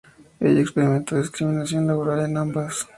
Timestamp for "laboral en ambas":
1.85-2.87